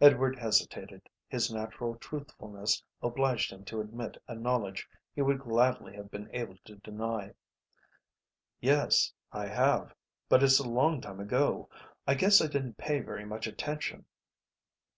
Edward 0.00 0.38
hesitated. 0.38 1.10
His 1.28 1.52
natural 1.52 1.96
truthfulness 1.96 2.82
obliged 3.02 3.52
him 3.52 3.66
to 3.66 3.82
admit 3.82 4.16
a 4.26 4.34
knowledge 4.34 4.88
he 5.14 5.20
would 5.20 5.40
gladly 5.40 5.94
have 5.94 6.10
been 6.10 6.34
able 6.34 6.56
to 6.64 6.76
deny. 6.76 7.34
"Yes, 8.62 9.12
I 9.30 9.48
have. 9.48 9.94
But 10.30 10.42
it's 10.42 10.58
a 10.58 10.66
long 10.66 11.02
time 11.02 11.20
ago. 11.20 11.68
I 12.06 12.14
guess 12.14 12.40
I 12.40 12.46
didn't 12.46 12.78
pay 12.78 13.00
very 13.00 13.26
much 13.26 13.46
attention." 13.46 14.06